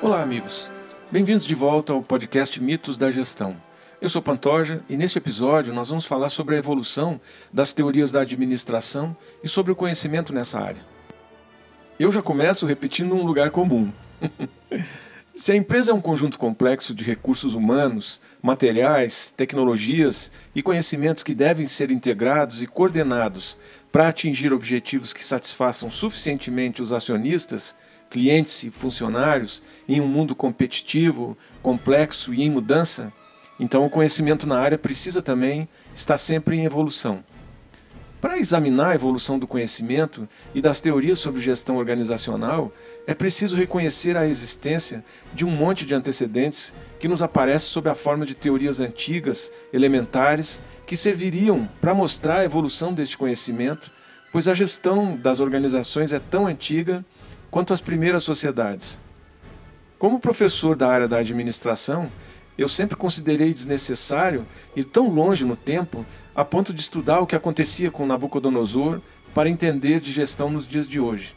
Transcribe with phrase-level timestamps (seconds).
[0.00, 0.70] Olá, amigos.
[1.10, 3.56] Bem-vindos de volta ao podcast Mitos da Gestão.
[4.00, 7.20] Eu sou Pantoja e neste episódio nós vamos falar sobre a evolução
[7.52, 10.86] das teorias da administração e sobre o conhecimento nessa área.
[11.98, 13.90] Eu já começo repetindo um lugar comum.
[15.34, 21.34] Se a empresa é um conjunto complexo de recursos humanos, materiais, tecnologias e conhecimentos que
[21.34, 23.58] devem ser integrados e coordenados
[23.90, 27.74] para atingir objetivos que satisfaçam suficientemente os acionistas,
[28.10, 33.12] clientes e funcionários em um mundo competitivo, complexo e em mudança,
[33.58, 37.24] então o conhecimento na área precisa também estar sempre em evolução.
[38.20, 42.72] Para examinar a evolução do conhecimento e das teorias sobre gestão organizacional,
[43.06, 47.94] é preciso reconhecer a existência de um monte de antecedentes que nos aparecem sob a
[47.94, 53.92] forma de teorias antigas, elementares, que serviriam para mostrar a evolução deste conhecimento,
[54.32, 57.04] pois a gestão das organizações é tão antiga
[57.50, 59.00] quanto as primeiras sociedades.
[59.98, 62.10] Como professor da área da administração,
[62.56, 66.04] eu sempre considerei desnecessário ir tão longe no tempo
[66.34, 69.00] a ponto de estudar o que acontecia com Nabucodonosor
[69.34, 71.34] para entender de gestão nos dias de hoje.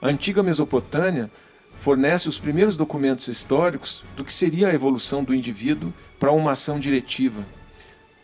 [0.00, 1.30] A antiga Mesopotâmia
[1.78, 6.78] fornece os primeiros documentos históricos do que seria a evolução do indivíduo para uma ação
[6.78, 7.44] diretiva.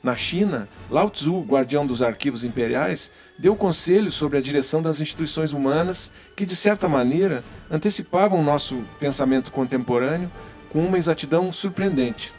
[0.06, 5.52] Na China, Lao Tzu, guardião dos arquivos imperiais, deu conselhos sobre a direção das instituições
[5.52, 10.30] humanas que, de certa maneira, antecipavam o nosso pensamento contemporâneo
[10.70, 12.32] com uma exatidão surpreendente.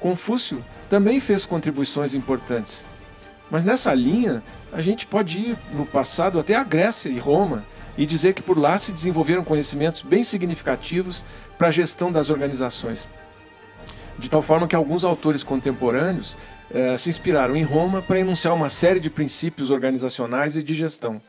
[0.00, 2.84] Confúcio também fez contribuições importantes.
[3.48, 4.42] Mas nessa linha,
[4.72, 7.64] a gente pode ir no passado até a Grécia e Roma
[7.96, 11.24] e dizer que por lá se desenvolveram conhecimentos bem significativos
[11.56, 13.06] para a gestão das organizações.
[14.18, 16.36] De tal forma que alguns autores contemporâneos
[16.70, 21.20] eh, se inspiraram em Roma para enunciar uma série de princípios organizacionais e de gestão.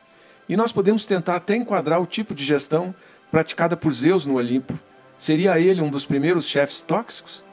[0.48, 2.94] E nós podemos tentar até enquadrar o tipo de gestão
[3.30, 4.78] praticada por Zeus no Olimpo.
[5.18, 7.44] Seria ele um dos primeiros chefes tóxicos?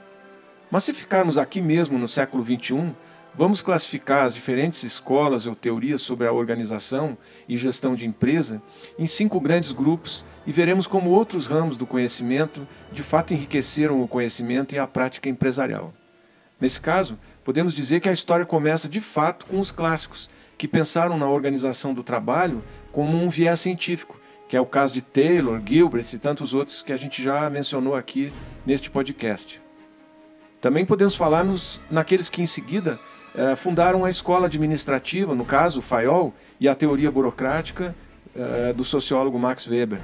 [0.70, 2.94] Mas se ficarmos aqui mesmo no século XXI,
[3.36, 7.18] vamos classificar as diferentes escolas ou teorias sobre a organização
[7.48, 8.62] e gestão de empresa
[8.98, 14.08] em cinco grandes grupos e veremos como outros ramos do conhecimento de fato enriqueceram o
[14.08, 15.94] conhecimento e a prática empresarial.
[16.64, 21.18] Nesse caso, podemos dizer que a história começa de fato com os clássicos, que pensaram
[21.18, 26.06] na organização do trabalho como um viés científico, que é o caso de Taylor, Gilbert
[26.14, 28.32] e tantos outros que a gente já mencionou aqui
[28.66, 29.62] neste podcast.
[30.62, 32.98] Também podemos falar nos, naqueles que em seguida
[33.36, 37.94] eh, fundaram a escola administrativa, no caso, Fayol, e a teoria burocrática
[38.34, 40.00] eh, do sociólogo Max Weber.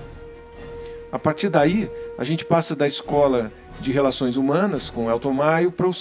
[1.10, 5.88] A partir daí, a gente passa da escola de Relações Humanas, com Elton Maio, para
[5.88, 5.92] o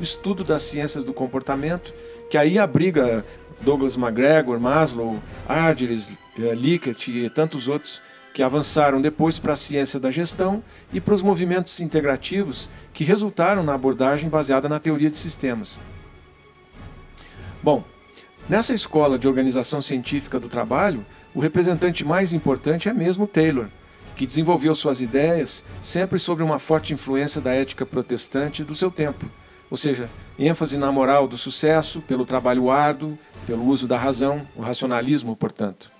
[0.00, 1.94] estudo das ciências do comportamento,
[2.30, 3.24] que aí abriga
[3.60, 8.02] Douglas McGregor, Maslow, Argyris, eh, Likert e tantos outros
[8.34, 10.62] que avançaram depois para a ciência da gestão
[10.92, 15.80] e para os movimentos integrativos que resultaram na abordagem baseada na teoria de sistemas.
[17.62, 17.82] Bom,
[18.48, 21.04] nessa escola de organização científica do trabalho,
[21.34, 23.66] o representante mais importante é mesmo Taylor,
[24.18, 29.30] que desenvolveu suas ideias sempre sobre uma forte influência da ética protestante do seu tempo,
[29.70, 34.60] ou seja, ênfase na moral do sucesso, pelo trabalho árduo, pelo uso da razão, o
[34.60, 35.92] racionalismo, portanto.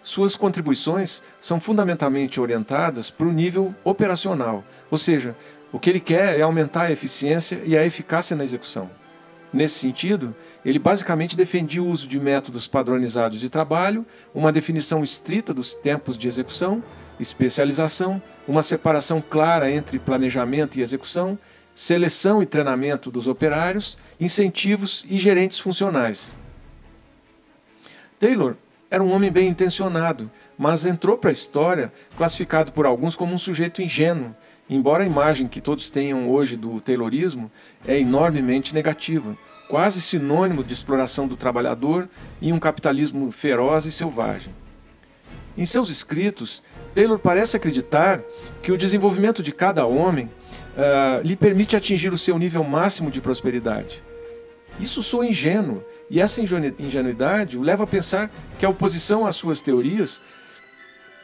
[0.00, 5.36] Suas contribuições são fundamentalmente orientadas para o nível operacional, ou seja,
[5.72, 8.88] o que ele quer é aumentar a eficiência e a eficácia na execução.
[9.52, 10.34] Nesse sentido,
[10.64, 16.16] ele basicamente defendia o uso de métodos padronizados de trabalho, uma definição estrita dos tempos
[16.16, 16.80] de execução
[17.20, 21.38] especialização, uma separação clara entre planejamento e execução,
[21.74, 26.32] seleção e treinamento dos operários, incentivos e gerentes funcionais.
[28.18, 28.56] Taylor
[28.90, 33.38] era um homem bem intencionado, mas entrou para a história classificado por alguns como um
[33.38, 34.34] sujeito ingênuo,
[34.68, 37.50] embora a imagem que todos tenham hoje do Taylorismo
[37.86, 39.36] é enormemente negativa,
[39.68, 42.08] quase sinônimo de exploração do trabalhador
[42.42, 44.52] em um capitalismo feroz e selvagem.
[45.56, 46.62] Em seus escritos,
[46.94, 48.22] Taylor parece acreditar
[48.62, 53.20] que o desenvolvimento de cada homem uh, lhe permite atingir o seu nível máximo de
[53.20, 54.02] prosperidade.
[54.78, 59.60] Isso soa ingênuo, e essa ingenuidade o leva a pensar que a oposição às suas
[59.60, 60.22] teorias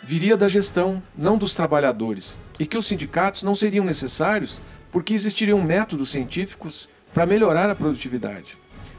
[0.03, 4.61] viria da gestão, não dos trabalhadores, e que os sindicatos não seriam necessários
[4.93, 8.59] porque existiriam métodos científicos para melhorar a produtividade.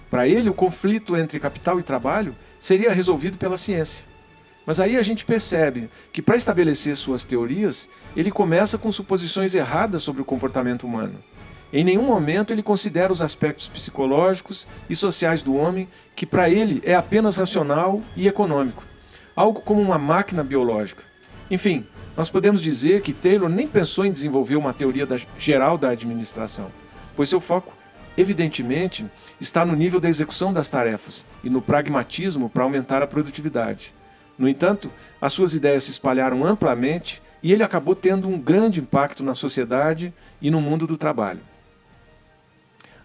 [0.10, 4.06] Para ele, o conflito entre capital e trabalho seria resolvido pela ciência.
[4.68, 10.04] Mas aí a gente percebe que para estabelecer suas teorias, ele começa com suposições erradas
[10.04, 11.24] sobre o comportamento humano.
[11.72, 15.88] Em nenhum momento ele considera os aspectos psicológicos e sociais do homem,
[16.18, 18.84] que para ele é apenas racional e econômico,
[19.34, 21.06] algo como uma máquina biológica.
[21.50, 21.88] Enfim,
[22.18, 26.70] nós podemos dizer que Taylor nem pensou em desenvolver uma teoria da, geral da administração,
[27.16, 27.74] pois seu foco,
[28.18, 29.06] evidentemente,
[29.40, 33.96] está no nível da execução das tarefas e no pragmatismo para aumentar a produtividade.
[34.38, 39.24] No entanto, as suas ideias se espalharam amplamente e ele acabou tendo um grande impacto
[39.24, 41.42] na sociedade e no mundo do trabalho.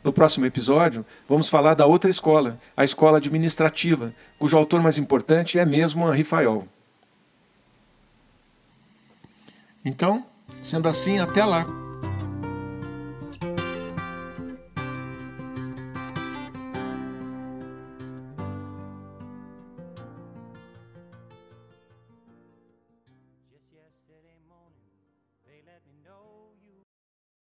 [0.04, 5.58] No próximo episódio, vamos falar da outra escola, a escola administrativa, cujo autor mais importante
[5.58, 6.66] é mesmo Henri Fayol.
[9.84, 10.26] Então,
[10.60, 11.81] sendo assim, até lá!